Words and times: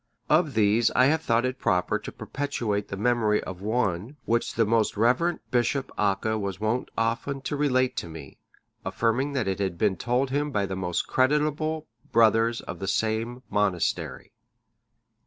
Of 0.31 0.55
these 0.55 0.89
I 0.95 1.05
have 1.05 1.21
thought 1.21 1.45
it 1.45 1.59
proper 1.59 1.99
to 1.99 2.11
perpetuate 2.11 2.87
the 2.87 2.97
memory 2.97 3.39
of 3.43 3.61
one 3.61 4.17
which 4.25 4.55
the 4.55 4.65
most 4.65 4.97
reverend 4.97 5.41
Bishop 5.51 5.91
Acca(626) 5.95 6.41
was 6.41 6.59
wont 6.59 6.89
often 6.97 7.39
to 7.41 7.55
relate 7.55 7.95
to 7.97 8.09
me, 8.09 8.39
affirming 8.83 9.33
that 9.33 9.47
it 9.47 9.59
had 9.59 9.77
been 9.77 9.97
told 9.97 10.31
him 10.31 10.49
by 10.49 10.65
most 10.65 11.05
creditable 11.05 11.85
brothers 12.11 12.61
of 12.61 12.79
the 12.79 12.87
same 12.87 13.43
monastery. 13.47 14.31